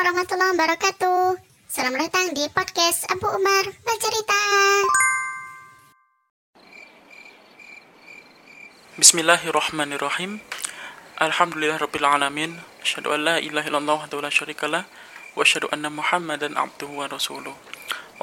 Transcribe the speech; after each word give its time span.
warahmatullahi 0.00 0.56
wabarakatuh. 0.56 1.36
Selamat 1.68 2.08
datang 2.08 2.32
di 2.32 2.48
podcast 2.56 3.04
Abu 3.12 3.28
Umar 3.36 3.68
Bercerita. 3.84 4.40
Bismillahirrahmanirrahim. 8.96 10.40
Alhamdulillah 11.20 11.76
rabbil 11.76 12.08
alamin. 12.08 12.64
Asyhadu 12.80 13.12
an 13.12 13.28
la 13.28 13.36
ilaha 13.44 13.68
illallah 13.68 14.00
wa 14.08 14.24
la 14.24 14.32
syarikalah 14.32 14.88
wa 15.36 15.44
asyhadu 15.44 15.68
anna 15.68 15.92
Muhammadan 15.92 16.56
abduhu 16.56 17.04
wa 17.04 17.04
rasuluh. 17.04 17.52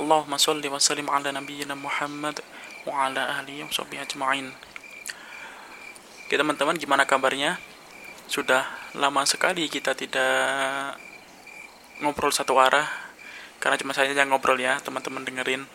Allahumma 0.01 0.41
shalli 0.41 0.73
wa 0.73 0.81
sallim 0.81 1.05
ala 1.13 1.29
nabiyyina 1.29 1.77
Muhammad 1.77 2.41
wa 2.89 3.05
ala 3.05 3.37
alihi 3.37 3.61
wa 3.61 3.69
sahbihi 3.69 4.01
ajma'in. 4.01 4.49
Oke 6.25 6.41
teman-teman 6.41 6.81
gimana 6.81 7.05
kabarnya? 7.05 7.61
Sudah 8.25 8.65
lama 8.97 9.29
sekali 9.29 9.69
kita 9.69 9.93
tidak 9.93 11.05
ngobrol 12.01 12.29
satu 12.29 12.57
arah 12.61 12.85
karena 13.57 13.75
cuma 13.81 13.91
saya 13.93 14.13
yang 14.13 14.29
ngobrol 14.29 14.57
ya 14.57 14.77
teman-teman 14.81 15.25
dengerin. 15.25 15.65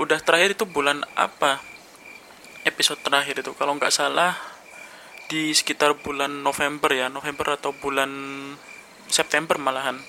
Udah 0.00 0.18
terakhir 0.18 0.56
itu 0.56 0.64
bulan 0.66 1.04
apa? 1.14 1.60
Episode 2.64 3.00
terakhir 3.04 3.44
itu 3.44 3.52
kalau 3.54 3.76
nggak 3.76 3.92
salah 3.92 4.34
di 5.28 5.52
sekitar 5.52 5.96
bulan 6.00 6.40
November 6.40 6.90
ya, 6.92 7.12
November 7.12 7.60
atau 7.60 7.76
bulan 7.76 8.10
September 9.08 9.60
malahan. 9.60 10.00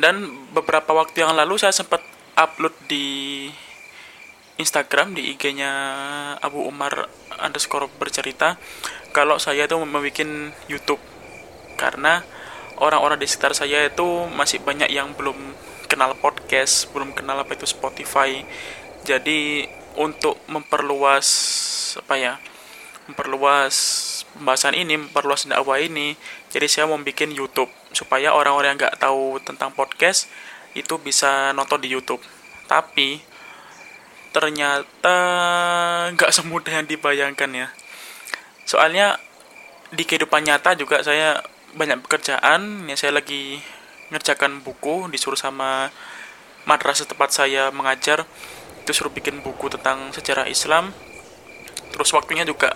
Dan 0.00 0.48
beberapa 0.56 0.96
waktu 0.96 1.20
yang 1.20 1.36
lalu 1.36 1.60
saya 1.60 1.76
sempat 1.76 2.00
upload 2.32 2.72
di 2.88 3.48
Instagram 4.56 5.16
di 5.16 5.32
IG-nya 5.36 5.72
Abu 6.40 6.64
Umar 6.64 7.08
underscore 7.40 7.88
bercerita 7.96 8.56
kalau 9.12 9.36
saya 9.36 9.68
itu 9.68 9.76
membuat 9.76 10.16
YouTube 10.68 11.00
karena 11.76 12.24
orang-orang 12.82 13.22
di 13.22 13.30
sekitar 13.30 13.54
saya 13.54 13.86
itu 13.86 14.26
masih 14.34 14.58
banyak 14.58 14.90
yang 14.90 15.14
belum 15.14 15.38
kenal 15.86 16.18
podcast, 16.18 16.90
belum 16.90 17.14
kenal 17.14 17.38
apa 17.38 17.54
itu 17.54 17.70
Spotify. 17.70 18.42
Jadi 19.06 19.70
untuk 19.94 20.42
memperluas 20.50 21.28
apa 22.02 22.14
ya? 22.18 22.34
memperluas 23.02 23.74
pembahasan 24.34 24.78
ini, 24.78 24.94
memperluas 24.94 25.50
dakwah 25.50 25.78
ini. 25.82 26.14
Jadi 26.54 26.66
saya 26.70 26.84
mau 26.86 26.98
bikin 26.98 27.34
YouTube 27.34 27.70
supaya 27.90 28.30
orang-orang 28.30 28.74
yang 28.74 28.80
nggak 28.86 28.98
tahu 29.02 29.42
tentang 29.42 29.74
podcast 29.74 30.30
itu 30.78 30.96
bisa 31.02 31.50
nonton 31.52 31.82
di 31.82 31.90
YouTube. 31.90 32.22
Tapi 32.70 33.18
ternyata 34.30 35.16
nggak 36.14 36.30
semudah 36.30 36.72
yang 36.82 36.86
dibayangkan 36.86 37.50
ya. 37.50 37.68
Soalnya 38.64 39.18
di 39.92 40.06
kehidupan 40.08 40.46
nyata 40.46 40.72
juga 40.78 41.04
saya 41.04 41.42
banyak 41.76 42.04
pekerjaan. 42.04 42.86
Ya 42.88 42.96
saya 42.96 43.16
lagi 43.16 43.60
ngerjakan 44.12 44.60
buku 44.60 45.08
disuruh 45.08 45.38
sama 45.38 45.88
madrasah 46.68 47.08
tempat 47.08 47.32
saya 47.32 47.72
mengajar. 47.72 48.28
Itu 48.84 48.92
suruh 48.92 49.12
bikin 49.12 49.40
buku 49.40 49.72
tentang 49.72 50.12
sejarah 50.12 50.48
Islam. 50.48 50.92
Terus 51.92 52.10
waktunya 52.16 52.44
juga 52.48 52.72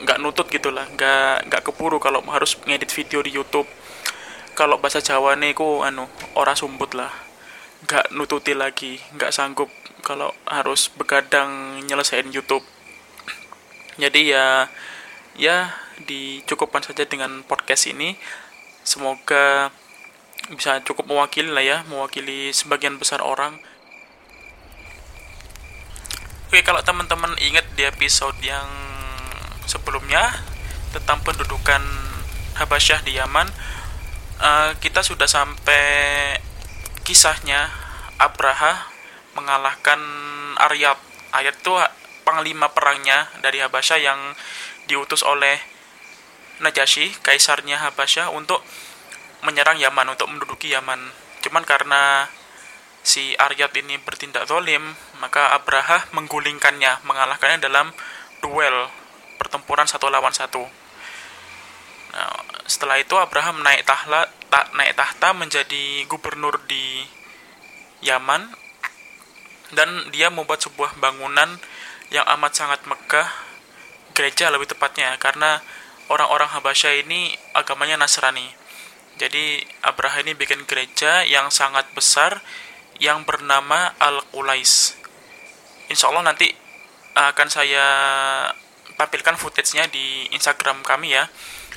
nggak 0.00 0.16
nutut 0.16 0.48
gitulah 0.48 0.88
nggak 0.96 1.52
nggak 1.52 1.60
keburu 1.60 2.00
kalau 2.00 2.24
harus 2.32 2.56
ngedit 2.64 2.90
video 2.90 3.20
di 3.20 3.30
YouTube. 3.34 3.68
Kalau 4.56 4.76
bahasa 4.80 5.00
Jawa 5.00 5.36
nih 5.38 5.54
ku 5.54 5.84
anu 5.84 6.08
ora 6.36 6.56
sumbut 6.56 6.96
lah. 6.96 7.12
Nggak 7.86 8.12
nututi 8.12 8.52
lagi 8.52 9.00
nggak 9.16 9.32
sanggup 9.32 9.68
kalau 10.00 10.32
harus 10.48 10.88
begadang 10.96 11.80
nyelesain 11.84 12.28
YouTube. 12.32 12.64
Jadi 14.00 14.32
ya 14.32 14.68
ya 15.36 15.68
dicukupkan 16.04 16.84
saja 16.84 17.04
dengan 17.04 17.44
podcast 17.44 17.90
ini 17.90 18.16
semoga 18.84 19.74
bisa 20.48 20.80
cukup 20.82 21.06
mewakili 21.06 21.52
lah 21.52 21.64
ya 21.64 21.78
mewakili 21.86 22.50
sebagian 22.50 22.96
besar 22.96 23.20
orang 23.20 23.60
Oke, 26.50 26.66
kalau 26.66 26.82
teman-teman 26.82 27.30
ingat 27.38 27.62
di 27.78 27.86
episode 27.86 28.34
yang 28.42 28.66
sebelumnya 29.70 30.34
tentang 30.90 31.22
pendudukan 31.22 31.78
Habasyah 32.58 33.06
di 33.06 33.14
Yaman, 33.14 33.46
uh, 34.42 34.74
kita 34.82 35.06
sudah 35.06 35.30
sampai 35.30 36.34
kisahnya 37.06 37.70
Abraha 38.18 38.90
mengalahkan 39.38 40.02
Aryab. 40.58 40.98
Aryab 41.30 41.54
itu 41.54 41.72
panglima 42.26 42.74
perangnya 42.74 43.30
dari 43.38 43.62
Habasyah 43.62 43.98
yang 44.02 44.18
diutus 44.90 45.22
oleh 45.22 45.62
Najasyi, 46.60 47.16
kaisarnya 47.24 47.80
Habasyah 47.80 48.32
untuk 48.36 48.60
menyerang 49.40 49.80
Yaman, 49.80 50.12
untuk 50.12 50.28
menduduki 50.28 50.72
Yaman. 50.72 51.00
Cuman 51.40 51.64
karena 51.64 52.28
si 53.00 53.32
Aryab 53.36 53.72
ini 53.80 53.96
bertindak 53.96 54.44
zalim, 54.44 54.84
maka 55.24 55.56
Abraha 55.56 56.04
menggulingkannya, 56.12 57.00
mengalahkannya 57.08 57.64
dalam 57.64 57.92
duel 58.44 58.92
pertempuran 59.40 59.88
satu 59.88 60.12
lawan 60.12 60.36
satu. 60.36 60.60
Nah, 62.10 62.42
setelah 62.68 63.00
itu 63.00 63.16
Abraham 63.16 63.64
naik 63.64 63.88
tahta, 63.88 64.28
tak 64.52 64.74
naik 64.76 64.98
tahta 64.98 65.32
menjadi 65.32 66.04
gubernur 66.10 66.60
di 66.68 67.06
Yaman 68.04 68.52
dan 69.72 69.88
dia 70.10 70.28
membuat 70.28 70.60
sebuah 70.60 70.98
bangunan 70.98 71.56
yang 72.10 72.26
amat 72.36 72.52
sangat 72.52 72.80
megah, 72.90 73.30
gereja 74.12 74.50
lebih 74.50 74.66
tepatnya 74.66 75.14
karena 75.22 75.62
orang-orang 76.10 76.50
Habasyah 76.50 77.06
ini 77.06 77.38
agamanya 77.54 77.94
Nasrani. 77.94 78.50
Jadi 79.16 79.62
Abraha 79.86 80.20
ini 80.26 80.34
bikin 80.34 80.66
gereja 80.66 81.22
yang 81.22 81.48
sangat 81.54 81.86
besar 81.94 82.42
yang 82.98 83.22
bernama 83.22 83.94
Al-Qulais. 84.02 84.98
Insya 85.86 86.10
Allah 86.10 86.34
nanti 86.34 86.50
akan 87.14 87.48
saya 87.48 87.86
tampilkan 88.98 89.38
footage-nya 89.38 89.86
di 89.88 90.26
Instagram 90.34 90.82
kami 90.82 91.14
ya. 91.14 91.30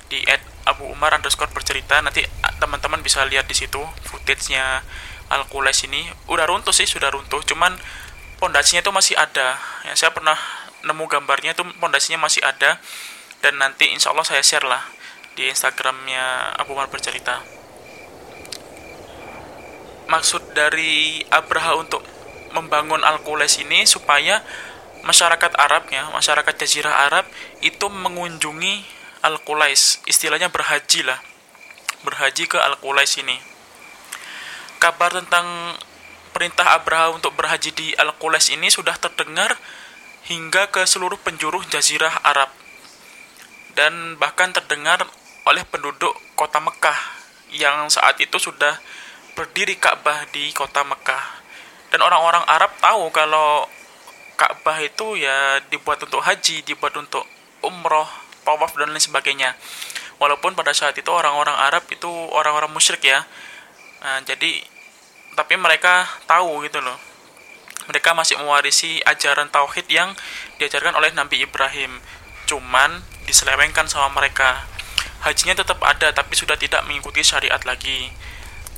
Di 0.10 0.26
Abu 0.66 0.90
Umar 0.90 1.14
underscore 1.16 1.54
bercerita 1.54 2.02
nanti 2.02 2.26
teman-teman 2.58 3.06
bisa 3.06 3.22
lihat 3.30 3.46
di 3.46 3.56
situ 3.56 3.80
footage-nya 4.10 4.82
Al 5.30 5.46
Qulais 5.48 5.78
ini. 5.86 6.10
Udah 6.26 6.50
runtuh 6.50 6.74
sih 6.74 6.90
sudah 6.90 7.14
runtuh. 7.14 7.44
Cuman 7.46 7.78
pondasinya 8.42 8.82
itu 8.82 8.92
masih 8.92 9.16
ada. 9.20 9.62
Ya 9.86 9.94
saya 9.94 10.10
pernah 10.10 10.36
nemu 10.84 11.06
gambarnya 11.08 11.56
itu 11.56 11.64
pondasinya 11.80 12.28
masih 12.28 12.44
ada 12.44 12.82
dan 13.44 13.60
nanti 13.60 13.92
insya 13.92 14.16
Allah 14.16 14.24
saya 14.24 14.42
share 14.42 14.64
lah 14.64 14.82
di 15.36 15.52
Instagramnya 15.52 16.56
Abu 16.58 16.74
Umar 16.74 16.88
bercerita 16.88 17.44
maksud 20.08 20.56
dari 20.56 21.22
Abraha 21.30 21.78
untuk 21.78 22.02
membangun 22.54 23.02
Al-Qulais 23.02 23.58
ini 23.58 23.84
supaya 23.90 24.46
masyarakat 25.04 25.58
Arabnya, 25.58 26.14
masyarakat 26.14 26.54
Jazirah 26.54 27.10
Arab 27.10 27.26
itu 27.66 27.90
mengunjungi 27.90 28.86
Al-Qulais, 29.26 30.04
istilahnya 30.06 30.54
berhaji 30.54 31.02
lah. 31.04 31.20
Berhaji 32.06 32.46
ke 32.46 32.60
Al-Qulais 32.60 33.18
ini. 33.18 33.36
Kabar 34.78 35.16
tentang 35.16 35.80
perintah 36.36 36.76
Abraha 36.76 37.16
untuk 37.16 37.34
berhaji 37.34 37.72
di 37.74 37.88
Al-Qulais 37.96 38.52
ini 38.54 38.68
sudah 38.70 39.00
terdengar 39.00 39.56
hingga 40.28 40.70
ke 40.70 40.84
seluruh 40.86 41.18
penjuru 41.20 41.64
Jazirah 41.72 42.22
Arab. 42.22 42.63
Dan 43.74 44.22
bahkan 44.22 44.54
terdengar 44.54 45.02
oleh 45.50 45.66
penduduk 45.68 46.14
kota 46.38 46.62
Mekah 46.62 46.98
yang 47.54 47.90
saat 47.90 48.18
itu 48.22 48.38
sudah 48.38 48.78
berdiri 49.34 49.78
Ka'bah 49.78 50.30
di 50.30 50.54
kota 50.54 50.86
Mekah. 50.86 51.42
Dan 51.90 52.02
orang-orang 52.02 52.46
Arab 52.50 52.74
tahu 52.82 53.10
kalau 53.10 53.66
Ka'bah 54.38 54.82
itu 54.82 55.18
ya 55.18 55.62
dibuat 55.70 56.02
untuk 56.02 56.22
haji, 56.22 56.66
dibuat 56.66 56.98
untuk 56.98 57.26
umroh, 57.62 58.10
tawaf 58.46 58.74
dan 58.78 58.94
lain 58.94 59.02
sebagainya. 59.02 59.54
Walaupun 60.18 60.54
pada 60.54 60.74
saat 60.74 60.98
itu 60.98 61.10
orang-orang 61.10 61.54
Arab 61.54 61.86
itu 61.90 62.10
orang-orang 62.34 62.70
musyrik 62.70 63.02
ya. 63.06 63.26
Nah, 64.02 64.22
jadi 64.26 64.62
tapi 65.34 65.58
mereka 65.58 66.06
tahu 66.30 66.62
gitu 66.66 66.82
loh. 66.82 66.98
Mereka 67.90 68.16
masih 68.16 68.40
mewarisi 68.40 69.04
ajaran 69.04 69.50
tauhid 69.52 69.90
yang 69.92 70.16
diajarkan 70.62 70.96
oleh 70.96 71.12
Nabi 71.12 71.44
Ibrahim. 71.44 72.00
Cuman 72.48 73.04
diselewengkan 73.26 73.88
sama 73.90 74.12
mereka. 74.14 74.66
Hajinya 75.24 75.56
tetap 75.64 75.80
ada 75.84 76.12
tapi 76.12 76.36
sudah 76.36 76.60
tidak 76.60 76.84
mengikuti 76.84 77.24
syariat 77.24 77.60
lagi. 77.64 78.12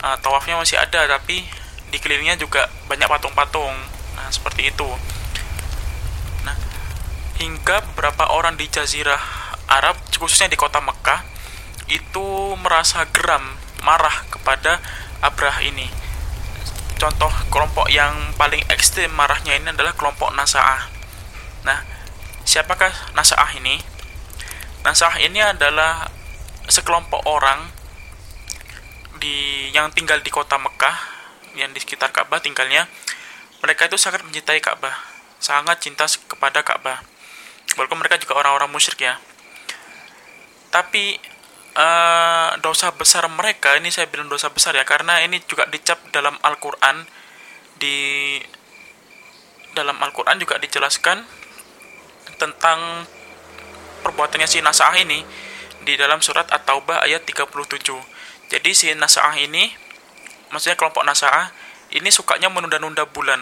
Nah, 0.01 0.17
tawafnya 0.21 0.57
masih 0.59 0.77
ada 0.77 1.09
tapi 1.09 1.41
di 1.89 1.97
kelilingnya 1.97 2.37
juga 2.37 2.69
banyak 2.85 3.09
patung-patung. 3.09 3.73
Nah, 4.15 4.29
seperti 4.29 4.69
itu 4.69 4.89
hingga 7.35 7.83
beberapa 7.91 8.31
orang 8.31 8.55
di 8.55 8.67
Jazirah 8.71 9.19
Arab, 9.67 9.99
khususnya 10.15 10.47
di 10.47 10.57
kota 10.57 10.79
Mekah, 10.79 11.27
itu 11.91 12.55
merasa 12.63 13.03
geram, 13.11 13.59
marah 13.83 14.23
kepada 14.31 14.79
Abrah 15.19 15.59
ini. 15.59 15.91
Contoh 16.95 17.31
kelompok 17.51 17.91
yang 17.91 18.31
paling 18.39 18.63
ekstrim 18.71 19.11
marahnya 19.11 19.59
ini 19.59 19.67
adalah 19.67 19.91
kelompok 19.99 20.31
Nasa'ah. 20.31 20.87
Nah, 21.67 21.83
siapakah 22.47 23.11
Nasa'ah 23.11 23.51
ini? 23.59 23.83
Nasa'ah 24.85 25.17
ini 25.25 25.41
adalah 25.41 26.05
sekelompok 26.69 27.25
orang 27.25 27.65
di 29.17 29.67
yang 29.73 29.89
tinggal 29.89 30.21
di 30.21 30.29
kota 30.29 30.61
Mekah 30.61 30.97
yang 31.57 31.73
di 31.73 31.81
sekitar 31.81 32.13
Ka'bah 32.13 32.37
tinggalnya. 32.37 32.85
Mereka 33.65 33.89
itu 33.89 33.97
sangat 33.97 34.21
mencintai 34.21 34.61
Ka'bah 34.61 35.15
sangat 35.45 35.77
cinta 35.85 36.09
kepada 36.09 36.65
Ka'bah. 36.65 37.05
Walaupun 37.77 38.01
mereka 38.01 38.17
juga 38.17 38.39
orang-orang 38.41 38.71
musyrik 38.73 39.05
ya. 39.05 39.21
Tapi 40.73 41.21
uh, 41.77 42.57
dosa 42.65 42.89
besar 42.95 43.29
mereka 43.29 43.77
ini 43.77 43.93
saya 43.93 44.09
bilang 44.09 44.31
dosa 44.31 44.49
besar 44.49 44.73
ya 44.73 44.81
karena 44.87 45.21
ini 45.21 45.37
juga 45.45 45.69
dicap 45.69 46.01
dalam 46.09 46.33
Al-Qur'an 46.41 47.05
di 47.77 48.39
dalam 49.77 49.99
Al-Qur'an 50.01 50.39
juga 50.41 50.57
dijelaskan 50.57 51.21
tentang 52.39 53.05
perbuatannya 54.05 54.45
si 54.45 54.61
Nasa'ah 54.61 55.01
ini 55.01 55.25
di 55.81 55.97
dalam 55.97 56.21
surat 56.21 56.45
At-Taubah 56.53 57.01
ayat 57.01 57.25
37. 57.25 57.89
Jadi 58.53 58.69
si 58.77 58.93
Nasa'ah 58.93 59.33
ini 59.41 59.73
maksudnya 60.53 60.77
kelompok 60.77 61.01
Nasa'ah 61.01 61.49
ini 61.97 62.13
sukanya 62.13 62.53
menunda-nunda 62.53 63.09
bulan. 63.09 63.41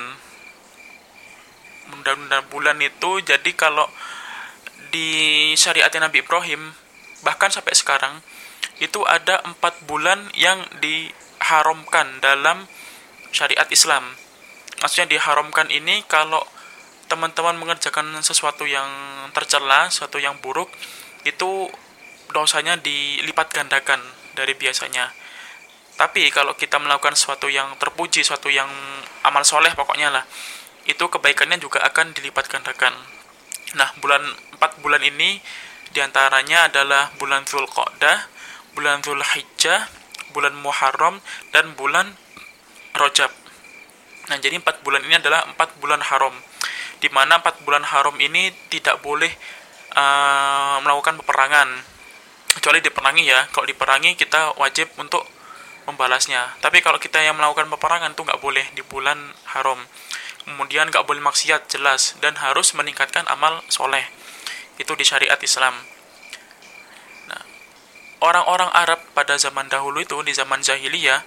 Menunda-nunda 1.91 2.39
bulan 2.47 2.79
itu 2.79 3.19
jadi 3.19 3.51
kalau 3.59 3.91
di 4.95 5.51
syariatnya 5.59 6.07
Nabi 6.07 6.23
Ibrahim 6.23 6.71
bahkan 7.27 7.51
sampai 7.51 7.75
sekarang 7.75 8.23
itu 8.79 9.03
ada 9.03 9.43
empat 9.43 9.83
bulan 9.83 10.31
yang 10.39 10.63
diharamkan 10.79 12.23
dalam 12.23 12.71
syariat 13.35 13.67
Islam. 13.67 14.15
Maksudnya 14.79 15.19
diharamkan 15.19 15.67
ini 15.71 16.07
kalau 16.07 16.43
teman-teman 17.13 17.53
mengerjakan 17.61 18.09
sesuatu 18.25 18.65
yang 18.65 18.89
tercela, 19.37 19.85
sesuatu 19.93 20.17
yang 20.17 20.33
buruk, 20.41 20.73
itu 21.29 21.69
dosanya 22.33 22.73
dilipat 22.81 23.53
gandakan 23.53 24.01
dari 24.33 24.57
biasanya. 24.57 25.13
Tapi 25.93 26.33
kalau 26.33 26.57
kita 26.57 26.81
melakukan 26.81 27.13
sesuatu 27.13 27.53
yang 27.53 27.77
terpuji, 27.77 28.25
sesuatu 28.25 28.49
yang 28.49 28.65
amal 29.21 29.45
soleh 29.45 29.69
pokoknya 29.77 30.09
lah, 30.09 30.25
itu 30.89 31.05
kebaikannya 31.05 31.61
juga 31.61 31.85
akan 31.85 32.17
dilipat 32.17 32.49
gandakan. 32.49 32.97
Nah, 33.77 33.93
bulan 34.01 34.25
4 34.57 34.81
bulan 34.81 35.05
ini 35.05 35.37
di 35.93 36.01
antaranya 36.01 36.65
adalah 36.73 37.13
bulan 37.21 37.45
Zulqa'dah, 37.45 38.25
bulan 38.73 39.05
Zulhijjah, 39.05 39.85
bulan 40.33 40.57
Muharram, 40.57 41.21
dan 41.53 41.77
bulan 41.77 42.17
Rojab. 42.97 43.29
Nah, 44.33 44.37
jadi 44.41 44.57
empat 44.57 44.81
bulan 44.81 45.05
ini 45.05 45.21
adalah 45.21 45.45
empat 45.45 45.77
bulan 45.77 46.01
haram, 46.01 46.33
di 47.03 47.11
mana 47.11 47.43
empat 47.43 47.67
bulan 47.67 47.83
haram 47.83 48.15
ini 48.15 48.47
tidak 48.71 49.03
boleh 49.03 49.27
uh, 49.91 50.79
melakukan 50.79 51.19
peperangan, 51.19 51.67
kecuali 52.55 52.79
diperangi 52.79 53.27
ya. 53.27 53.43
Kalau 53.51 53.67
diperangi 53.67 54.15
kita 54.15 54.55
wajib 54.55 54.87
untuk 54.95 55.27
membalasnya. 55.83 56.55
Tapi 56.63 56.79
kalau 56.79 56.95
kita 56.95 57.19
yang 57.19 57.35
melakukan 57.35 57.67
peperangan 57.67 58.15
itu 58.15 58.23
nggak 58.23 58.39
boleh 58.39 58.63
di 58.71 58.79
bulan 58.87 59.19
haram. 59.51 59.83
Kemudian 60.47 60.87
nggak 60.87 61.03
boleh 61.03 61.19
maksiat 61.19 61.67
jelas 61.67 62.15
dan 62.23 62.39
harus 62.39 62.71
meningkatkan 62.71 63.27
amal 63.27 63.59
soleh 63.67 64.07
itu 64.79 64.95
di 64.95 65.03
syariat 65.03 65.39
Islam. 65.43 65.75
Nah, 67.27 67.43
orang-orang 68.23 68.71
Arab 68.71 68.99
pada 69.11 69.35
zaman 69.35 69.67
dahulu 69.67 69.99
itu 70.03 70.15
di 70.23 70.31
zaman 70.31 70.63
jahiliyah 70.63 71.19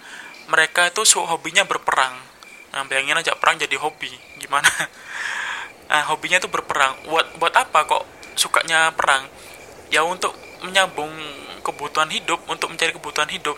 mereka 0.48 0.88
itu 0.88 1.04
hobinya 1.20 1.68
berperang. 1.68 2.16
Nah, 2.72 2.84
bayangin 2.88 3.16
aja 3.20 3.36
perang 3.36 3.56
jadi 3.56 3.76
hobi, 3.76 4.12
gimana? 4.40 4.68
Nah, 5.86 6.02
hobinya 6.10 6.42
itu 6.42 6.50
berperang. 6.50 6.98
Buat 7.06 7.38
buat 7.38 7.54
apa 7.54 7.86
kok 7.86 8.04
sukanya 8.34 8.90
perang? 8.94 9.26
Ya 9.90 10.02
untuk 10.02 10.34
menyambung 10.66 11.10
kebutuhan 11.62 12.10
hidup, 12.10 12.42
untuk 12.50 12.70
mencari 12.70 12.90
kebutuhan 12.94 13.30
hidup. 13.30 13.54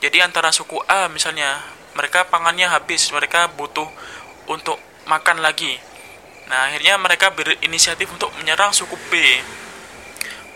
Jadi 0.00 0.22
antara 0.24 0.50
suku 0.50 0.80
A 0.88 1.06
misalnya, 1.12 1.60
mereka 1.94 2.26
pangannya 2.26 2.66
habis, 2.70 3.10
mereka 3.12 3.50
butuh 3.54 3.86
untuk 4.48 4.78
makan 5.06 5.42
lagi. 5.42 5.78
Nah, 6.50 6.66
akhirnya 6.66 6.98
mereka 6.98 7.30
berinisiatif 7.30 8.10
untuk 8.10 8.34
menyerang 8.42 8.74
suku 8.74 8.98
B. 9.10 9.38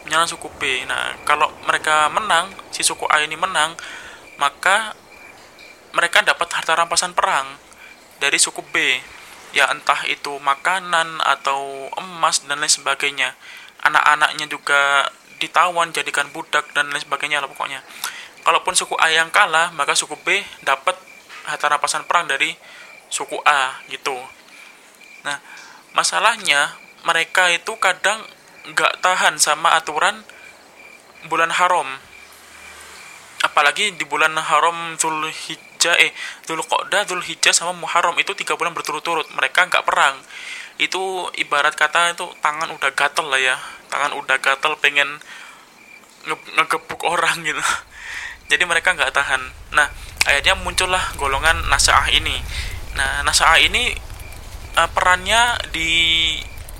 Menyerang 0.06 0.26
suku 0.26 0.50
B. 0.58 0.82
Nah, 0.88 1.14
kalau 1.22 1.50
mereka 1.66 2.11
menang, 2.11 2.50
si 2.75 2.82
suku 2.82 3.06
A 3.06 3.22
ini 3.22 3.38
menang, 3.38 3.78
maka 4.38 4.99
mereka 5.94 6.26
dapat 6.26 6.50
harta 6.50 6.75
rampasan 6.75 7.14
perang 7.14 7.46
dari 8.19 8.38
suku 8.38 8.62
B. 8.75 8.99
Ya 9.55 9.71
entah 9.71 10.03
itu 10.11 10.35
makanan 10.43 11.23
atau 11.23 11.89
emas 11.97 12.43
dan 12.45 12.59
lain 12.59 12.71
sebagainya. 12.71 13.39
Anak-anaknya 13.87 14.51
juga 14.51 15.09
ditawan, 15.39 15.95
jadikan 15.95 16.27
budak 16.35 16.75
dan 16.75 16.91
lain 16.91 17.01
sebagainya 17.01 17.39
lah 17.39 17.47
pokoknya. 17.47 17.81
Kalaupun 18.43 18.75
suku 18.75 18.99
A 18.99 19.09
yang 19.15 19.31
kalah, 19.31 19.71
maka 19.73 19.95
suku 19.95 20.19
B 20.21 20.43
dapat 20.67 20.99
harta 21.47 21.71
rampasan 21.71 22.05
perang 22.05 22.27
dari 22.27 22.51
suku 23.09 23.39
A 23.47 23.79
gitu. 23.89 24.19
Nah, 25.23 25.39
masalahnya 25.95 26.75
mereka 27.07 27.49
itu 27.55 27.79
kadang 27.79 28.21
nggak 28.75 29.00
tahan 29.00 29.39
sama 29.39 29.77
aturan 29.77 30.25
bulan 31.29 31.53
haram 31.53 31.89
apalagi 33.45 33.93
di 33.93 34.09
bulan 34.09 34.33
haram 34.41 34.97
Zulhijjah 34.97 35.74
eh 35.93 36.17
Zulqa'dah 36.49 37.05
Zulhijjah 37.05 37.53
sama 37.53 37.77
Muharram 37.77 38.17
itu 38.17 38.33
tiga 38.33 38.57
bulan 38.57 38.73
berturut-turut. 38.73 39.29
Mereka 39.37 39.69
nggak 39.69 39.85
perang. 39.85 40.17
Itu 40.81 41.29
ibarat 41.37 41.77
kata 41.77 42.17
itu 42.17 42.25
tangan 42.41 42.73
udah 42.73 42.91
gatel 42.97 43.29
lah 43.29 43.41
ya. 43.41 43.57
Tangan 43.93 44.17
udah 44.17 44.41
gatel 44.41 44.81
pengen 44.81 45.21
nge 46.25 46.37
ngegebuk 46.57 47.05
orang 47.05 47.45
gitu. 47.45 47.61
Jadi 48.51 48.65
mereka 48.65 48.97
nggak 48.97 49.13
tahan. 49.13 49.43
Nah 49.77 49.93
akhirnya 50.25 50.57
muncullah 50.57 51.13
golongan 51.21 51.69
nasaah 51.69 52.09
ini. 52.09 52.41
Nah 52.97 53.21
nasaah 53.27 53.61
ini 53.61 53.93
uh, 54.81 54.89
perannya 54.91 55.61
di 55.71 55.91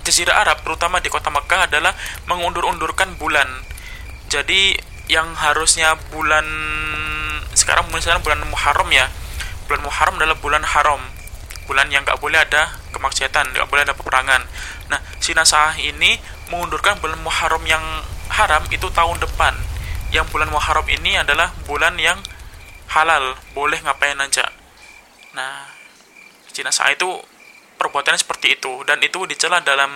Jazirah 0.05 0.45
Arab, 0.45 0.61
terutama 0.61 1.01
di 1.01 1.09
kota 1.09 1.33
Mekah 1.33 1.65
adalah 1.65 1.97
mengundur-undurkan 2.29 3.17
bulan. 3.17 3.49
Jadi 4.29 4.77
yang 5.09 5.33
harusnya 5.33 5.97
bulan 6.12 6.45
sekarang 7.55 7.89
misalnya 7.91 8.21
bulan 8.23 8.43
Muharram 8.47 8.91
ya, 8.91 9.06
bulan 9.67 9.83
Muharram 9.83 10.15
adalah 10.21 10.37
bulan 10.39 10.62
haram, 10.62 11.01
bulan 11.67 11.89
yang 11.89 12.05
nggak 12.05 12.21
boleh 12.21 12.39
ada 12.39 12.77
kemaksiatan, 12.93 13.55
nggak 13.55 13.67
boleh 13.71 13.83
ada 13.87 13.95
peperangan. 13.97 14.43
Nah, 14.93 15.01
si 15.19 15.33
Nasah 15.33 15.79
ini 15.81 16.21
mengundurkan 16.53 17.01
bulan 17.01 17.19
Muharram 17.25 17.65
yang 17.65 17.83
haram 18.31 18.62
itu 18.71 18.87
tahun 18.93 19.19
depan. 19.23 19.55
Yang 20.12 20.31
bulan 20.31 20.53
Muharram 20.53 20.87
ini 20.87 21.19
adalah 21.19 21.51
bulan 21.67 21.99
yang 21.99 22.21
halal, 22.93 23.35
boleh 23.56 23.81
ngapain 23.83 24.19
aja. 24.20 24.46
Nah, 25.34 25.67
si 26.55 26.63
Nasah 26.63 26.93
itu 26.94 27.08
perbuatannya 27.79 28.20
seperti 28.20 28.55
itu 28.55 28.87
dan 28.87 29.03
itu 29.03 29.27
dicela 29.27 29.58
dalam 29.61 29.91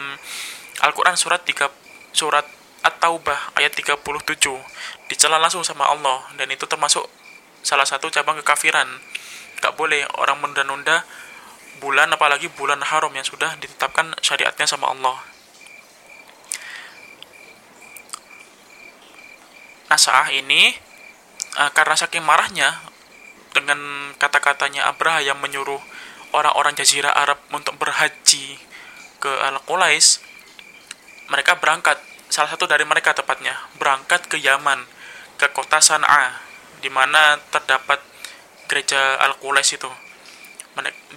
Al-Qur'an 0.83 1.15
surat 1.15 1.43
3 1.47 1.71
surat 2.11 2.45
At-Taubah 2.83 3.59
ayat 3.59 3.75
37 3.75 4.03
dicela 5.11 5.39
langsung 5.39 5.63
sama 5.67 5.87
Allah 5.91 6.23
dan 6.39 6.47
itu 6.51 6.67
termasuk 6.67 7.07
salah 7.63 7.87
satu 7.87 8.09
cabang 8.09 8.39
kekafiran. 8.43 8.87
Gak 9.59 9.75
boleh 9.75 10.07
orang 10.19 10.39
menunda-nunda 10.39 11.03
bulan 11.79 12.11
apalagi 12.11 12.51
bulan 12.55 12.83
haram 12.83 13.11
yang 13.15 13.27
sudah 13.27 13.55
ditetapkan 13.59 14.15
syariatnya 14.23 14.67
sama 14.67 14.91
Allah. 14.91 15.19
Nasa'ah 19.89 20.29
ini 20.37 20.77
uh, 21.57 21.71
karena 21.73 21.97
saking 21.97 22.21
marahnya 22.21 22.77
dengan 23.57 24.13
kata-katanya 24.21 24.87
Abraha 24.87 25.25
yang 25.25 25.41
menyuruh 25.41 25.81
orang-orang 26.37 26.77
Jazirah 26.77 27.15
Arab 27.17 27.41
untuk 27.51 27.81
berhaji 27.81 28.61
ke 29.19 29.33
Al-Qulais, 29.49 30.21
mereka 31.33 31.57
berangkat, 31.57 31.99
salah 32.29 32.53
satu 32.53 32.69
dari 32.69 32.85
mereka 32.85 33.17
tepatnya, 33.17 33.57
berangkat 33.81 34.29
ke 34.29 34.37
Yaman, 34.37 34.85
ke 35.41 35.49
kota 35.57 35.81
Sana'a, 35.81 36.48
di 36.81 36.91
mana 36.93 37.39
terdapat 37.51 38.01
gereja 38.71 39.19
Al-Qulais 39.25 39.69
itu. 39.73 39.91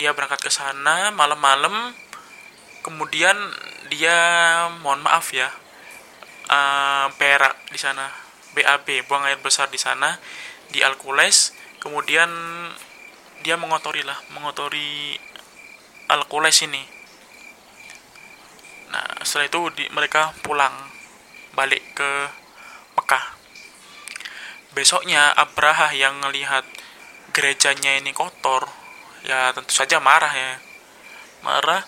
Dia 0.01 0.17
berangkat 0.17 0.41
ke 0.41 0.49
sana 0.49 1.13
malam-malam, 1.13 1.93
kemudian 2.81 3.37
dia, 3.93 4.17
mohon 4.81 5.05
maaf 5.05 5.29
ya, 5.29 5.53
uh, 6.49 7.13
berak 7.21 7.53
di 7.69 7.77
sana, 7.77 8.09
BAB, 8.57 9.05
buang 9.05 9.29
air 9.29 9.37
besar 9.37 9.69
di 9.69 9.77
sana, 9.77 10.17
di 10.73 10.81
Al-Qulais, 10.81 11.53
kemudian 11.81 12.29
dia 13.41 13.57
mengotori 13.57 14.05
lah 14.05 14.15
mengotori 14.37 15.17
al 16.13 16.29
Qulais 16.29 16.61
ini 16.61 16.81
nah 18.93 19.07
setelah 19.25 19.49
itu 19.49 19.61
di, 19.81 19.83
mereka 19.89 20.29
pulang 20.45 20.71
balik 21.57 21.81
ke 21.97 22.09
besoknya 24.71 25.35
Abraha 25.35 25.91
yang 25.91 26.19
melihat 26.23 26.63
gerejanya 27.35 27.99
ini 27.99 28.11
kotor 28.15 28.67
ya 29.27 29.51
tentu 29.55 29.71
saja 29.71 29.99
marah 29.99 30.31
ya. 30.31 30.53
Marah 31.41 31.83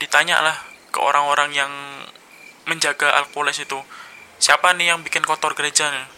ditanya 0.00 0.40
lah 0.42 0.56
ke 0.90 0.98
orang-orang 0.98 1.50
yang 1.54 1.72
menjaga 2.66 3.12
al 3.14 3.28
Qulais 3.30 3.58
itu 3.58 3.78
siapa 4.38 4.74
nih 4.74 4.94
yang 4.94 5.00
bikin 5.04 5.22
kotor 5.22 5.54
gerejanya? 5.54 6.08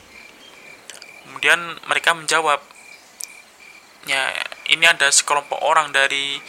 Kemudian 1.25 1.59
mereka 1.89 2.13
menjawab 2.13 2.61
ya 4.05 4.29
ini 4.69 4.85
ada 4.85 5.09
sekelompok 5.09 5.61
orang 5.65 5.93
dari 5.93 6.41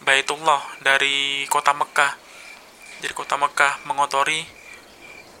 Baitullah 0.00 0.60
dari 0.80 1.44
kota 1.48 1.76
Mekah. 1.76 2.16
Dari 3.00 3.16
kota 3.16 3.40
Mekah 3.40 3.84
mengotori 3.88 4.44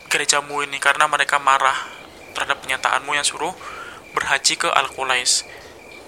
gerejamu 0.08 0.64
ini 0.64 0.80
karena 0.80 1.04
mereka 1.06 1.36
marah 1.36 1.99
terhadap 2.36 2.62
penyataanmu 2.62 3.12
yang 3.14 3.26
suruh 3.26 3.54
berhaji 4.14 4.58
ke 4.58 4.68
Al-Qulais. 4.70 5.46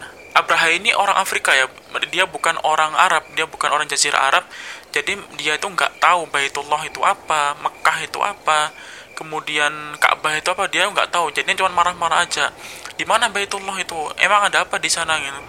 Nah, 0.03 0.11
Abraha 0.39 0.73
ini 0.75 0.91
orang 0.95 1.19
Afrika 1.19 1.55
ya, 1.55 1.71
dia 2.11 2.27
bukan 2.27 2.59
orang 2.67 2.95
Arab, 2.99 3.27
dia 3.39 3.47
bukan 3.47 3.71
orang 3.71 3.87
Jazirah 3.87 4.33
Arab, 4.33 4.45
jadi 4.91 5.17
dia 5.39 5.57
itu 5.57 5.67
nggak 5.67 6.03
tahu 6.03 6.27
Baitullah 6.29 6.83
itu 6.85 7.01
apa, 7.01 7.57
Mekah 7.63 7.99
itu 8.05 8.19
apa, 8.21 8.75
kemudian 9.15 9.97
Ka'bah 10.03 10.35
itu 10.35 10.51
apa 10.51 10.67
dia 10.67 10.89
nggak 10.91 11.15
tahu, 11.15 11.31
jadi 11.31 11.47
cuma 11.55 11.71
marah-marah 11.71 12.27
aja. 12.27 12.51
Di 12.99 13.09
mana 13.09 13.33
Baitullah 13.33 13.79
itu? 13.81 13.97
Emang 14.21 14.47
ada 14.47 14.69
apa 14.69 14.77
di 14.77 14.91
sana 14.91 15.17
gitu? 15.17 15.41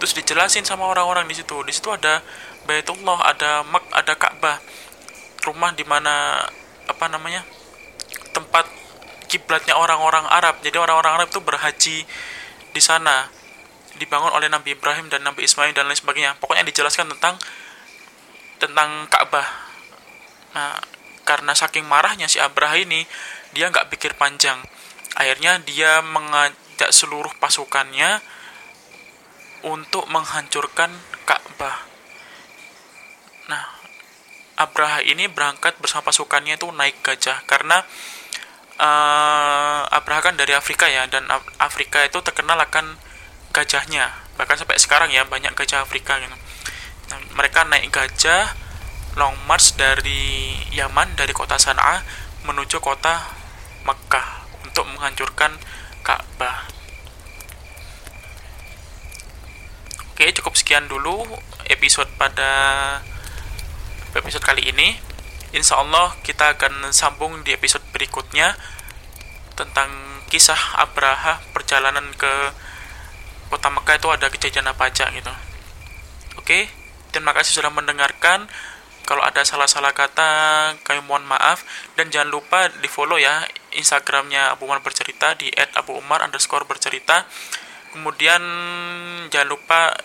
Terus 0.00 0.12
dijelasin 0.16 0.64
sama 0.64 0.88
orang-orang 0.88 1.28
di 1.28 1.36
situ. 1.36 1.60
Di 1.64 1.72
situ 1.72 1.92
ada 1.92 2.24
Baitullah, 2.64 3.20
ada 3.24 3.64
Mek, 3.64 3.84
ada 3.92 4.12
Ka'bah, 4.16 4.60
rumah 5.44 5.72
di 5.72 5.84
mana 5.84 6.44
apa 6.88 7.06
namanya 7.08 7.44
tempat 8.36 8.68
kiblatnya 9.30 9.78
orang-orang 9.78 10.26
Arab. 10.26 10.58
Jadi 10.66 10.74
orang-orang 10.74 11.22
Arab 11.22 11.28
itu 11.30 11.38
berhaji 11.38 12.02
di 12.74 12.82
sana. 12.82 13.30
Dibangun 13.94 14.34
oleh 14.34 14.50
Nabi 14.50 14.74
Ibrahim 14.74 15.06
dan 15.06 15.22
Nabi 15.22 15.46
Ismail 15.46 15.70
dan 15.70 15.86
lain 15.86 15.94
sebagainya. 15.94 16.34
Pokoknya 16.42 16.66
dijelaskan 16.66 17.14
tentang 17.14 17.38
tentang 18.58 19.06
Ka'bah. 19.06 19.46
Nah, 20.58 20.82
karena 21.22 21.54
saking 21.54 21.86
marahnya 21.86 22.26
si 22.26 22.42
Abraha 22.42 22.74
ini, 22.74 23.06
dia 23.54 23.70
nggak 23.70 23.86
pikir 23.94 24.18
panjang. 24.18 24.58
Akhirnya 25.14 25.62
dia 25.62 26.02
mengajak 26.02 26.90
seluruh 26.90 27.30
pasukannya 27.38 28.18
untuk 29.62 30.10
menghancurkan 30.10 30.90
Ka'bah. 31.22 31.86
Nah, 33.46 33.64
Abraha 34.60 35.00
ini 35.06 35.24
berangkat 35.28 35.80
bersama 35.80 36.12
pasukannya 36.12 36.60
itu 36.60 36.68
naik 36.68 37.00
gajah 37.00 37.40
karena 37.48 37.84
uh, 38.80 39.84
Abraha 39.92 40.32
kan 40.32 40.34
dari 40.40 40.56
Afrika 40.56 40.88
ya 40.88 41.04
dan 41.06 41.28
Afrika 41.60 42.00
itu 42.02 42.18
terkenal 42.24 42.56
akan 42.56 42.96
gajahnya 43.52 44.08
bahkan 44.40 44.56
sampai 44.56 44.80
sekarang 44.80 45.12
ya 45.12 45.28
banyak 45.28 45.52
gajah 45.52 45.84
Afrika 45.84 46.16
gitu. 46.16 46.32
Nah, 47.12 47.18
mereka 47.36 47.68
naik 47.68 47.92
gajah 47.92 48.56
long 49.20 49.36
march 49.44 49.76
dari 49.76 50.56
Yaman 50.72 51.18
dari 51.18 51.36
kota 51.36 51.60
Sana'a 51.60 52.00
menuju 52.48 52.80
kota 52.80 53.36
Mekah 53.84 54.48
untuk 54.64 54.86
menghancurkan 54.88 55.60
Ka'bah. 56.00 56.70
Oke, 60.14 60.30
cukup 60.36 60.56
sekian 60.56 60.88
dulu 60.88 61.20
episode 61.68 62.08
pada 62.16 62.48
episode 64.16 64.44
kali 64.44 64.72
ini. 64.72 65.09
Insya 65.50 65.82
Allah 65.82 66.14
kita 66.22 66.54
akan 66.54 66.94
sambung 66.94 67.42
di 67.42 67.50
episode 67.50 67.82
berikutnya 67.90 68.54
tentang 69.58 69.90
kisah 70.30 70.78
Abraha 70.78 71.42
perjalanan 71.50 72.06
ke 72.14 72.32
kota 73.50 73.66
Mekah 73.66 73.98
itu 73.98 74.08
ada 74.14 74.26
kejadian 74.30 74.70
apa 74.70 74.86
aja 74.86 75.10
gitu. 75.10 75.34
Oke, 76.38 76.70
terima 77.10 77.34
kasih 77.34 77.60
sudah 77.60 77.74
mendengarkan. 77.74 78.46
Kalau 79.02 79.26
ada 79.26 79.42
salah-salah 79.42 79.90
kata, 79.90 80.30
kami 80.86 81.02
mohon 81.02 81.26
maaf. 81.26 81.66
Dan 81.98 82.14
jangan 82.14 82.30
lupa 82.30 82.70
di 82.70 82.86
follow 82.86 83.18
ya 83.18 83.42
Instagramnya 83.74 84.54
Abu 84.54 84.70
Umar 84.70 84.86
bercerita 84.86 85.34
di 85.34 85.50
@abuumar 85.50 86.22
underscore 86.22 86.62
bercerita. 86.62 87.26
Kemudian 87.90 88.38
jangan 89.34 89.50
lupa 89.50 89.98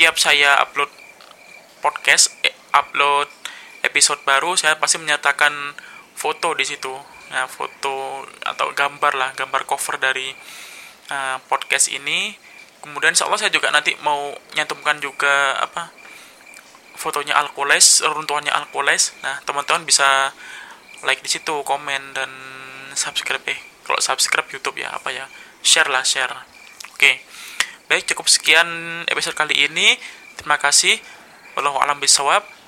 tiap 0.00 0.16
saya 0.16 0.56
upload 0.64 0.88
podcast, 1.84 2.32
eh, 2.40 2.56
upload 2.72 3.28
episode 3.82 4.22
baru 4.22 4.54
saya 4.54 4.78
pasti 4.78 4.98
menyatakan 5.02 5.52
foto 6.14 6.54
di 6.54 6.64
situ. 6.66 6.94
Nah 7.34 7.50
foto 7.50 8.24
atau 8.46 8.70
gambar 8.72 9.12
lah 9.18 9.30
gambar 9.34 9.66
cover 9.66 9.98
dari 9.98 10.30
uh, 11.10 11.36
podcast 11.50 11.90
ini. 11.90 12.34
Kemudian 12.82 13.14
insya 13.14 13.30
Allah 13.30 13.38
saya 13.38 13.52
juga 13.54 13.70
nanti 13.70 13.94
mau 14.02 14.34
nyantumkan 14.58 14.98
juga 14.98 15.58
apa 15.58 15.90
fotonya 16.98 17.34
Alkules 17.38 18.02
runtuhannya 18.06 18.50
Alkules. 18.54 19.14
Nah 19.22 19.42
teman-teman 19.42 19.82
bisa 19.86 20.30
like 21.02 21.22
di 21.22 21.30
situ 21.30 21.62
komen 21.66 22.14
dan 22.14 22.30
subscribe. 22.94 23.42
Eh 23.50 23.58
kalau 23.82 23.98
subscribe 23.98 24.46
YouTube 24.50 24.78
ya 24.78 24.94
apa 24.94 25.10
ya 25.10 25.26
share 25.62 25.90
lah 25.90 26.06
share. 26.06 26.34
Oke. 26.94 27.22
Baik 27.90 28.06
cukup 28.14 28.30
sekian 28.30 28.66
episode 29.10 29.34
kali 29.34 29.66
ini. 29.66 29.98
Terima 30.38 30.56
kasih. 30.56 30.96
Wallahu 31.58 31.82
alam 31.82 32.00
bisawab 32.00 32.61